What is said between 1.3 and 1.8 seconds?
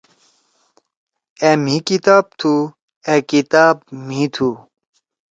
أ مھی